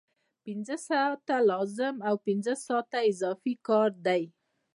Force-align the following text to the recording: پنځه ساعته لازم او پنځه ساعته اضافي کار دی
پنځه 0.45 0.75
ساعته 0.89 1.35
لازم 1.51 1.95
او 2.07 2.15
پنځه 2.25 2.53
ساعته 2.65 2.97
اضافي 3.11 3.53
کار 3.67 3.89
دی 4.05 4.21